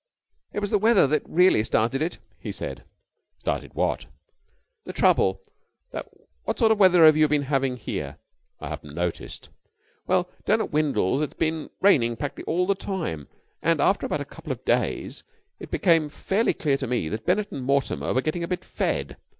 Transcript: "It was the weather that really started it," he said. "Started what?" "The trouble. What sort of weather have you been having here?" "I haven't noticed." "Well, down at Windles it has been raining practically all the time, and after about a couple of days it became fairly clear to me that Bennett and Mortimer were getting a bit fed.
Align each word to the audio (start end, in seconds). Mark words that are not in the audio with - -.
"It 0.51 0.61
was 0.61 0.71
the 0.71 0.79
weather 0.79 1.05
that 1.05 1.21
really 1.27 1.63
started 1.63 2.01
it," 2.01 2.17
he 2.39 2.51
said. 2.51 2.85
"Started 3.37 3.75
what?" 3.75 4.07
"The 4.85 4.93
trouble. 4.93 5.41
What 6.45 6.57
sort 6.57 6.71
of 6.71 6.79
weather 6.79 7.05
have 7.05 7.15
you 7.15 7.27
been 7.27 7.43
having 7.43 7.77
here?" 7.77 8.17
"I 8.59 8.69
haven't 8.69 8.95
noticed." 8.95 9.49
"Well, 10.07 10.27
down 10.43 10.59
at 10.59 10.71
Windles 10.71 11.21
it 11.21 11.29
has 11.33 11.37
been 11.37 11.69
raining 11.81 12.15
practically 12.15 12.45
all 12.51 12.65
the 12.65 12.73
time, 12.73 13.27
and 13.61 13.79
after 13.79 14.07
about 14.07 14.21
a 14.21 14.25
couple 14.25 14.51
of 14.51 14.65
days 14.65 15.21
it 15.59 15.69
became 15.69 16.09
fairly 16.09 16.55
clear 16.55 16.77
to 16.77 16.87
me 16.87 17.07
that 17.07 17.27
Bennett 17.27 17.51
and 17.51 17.63
Mortimer 17.63 18.11
were 18.11 18.21
getting 18.23 18.43
a 18.43 18.47
bit 18.47 18.65
fed. 18.65 19.17